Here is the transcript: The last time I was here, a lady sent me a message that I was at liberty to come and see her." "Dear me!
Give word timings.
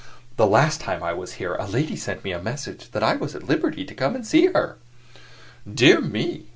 The 0.35 0.47
last 0.47 0.81
time 0.81 1.03
I 1.03 1.13
was 1.13 1.33
here, 1.33 1.53
a 1.53 1.67
lady 1.67 1.95
sent 1.95 2.23
me 2.23 2.31
a 2.31 2.41
message 2.41 2.89
that 2.89 3.03
I 3.03 3.15
was 3.15 3.35
at 3.35 3.43
liberty 3.47 3.85
to 3.85 3.93
come 3.93 4.15
and 4.15 4.25
see 4.25 4.47
her." 4.47 4.79
"Dear 5.75 6.01
me! 6.01 6.47